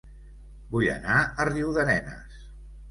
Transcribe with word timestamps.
Vull 0.71 0.89
anar 0.95 1.21
a 1.45 1.49
Riudarenes 1.53 2.45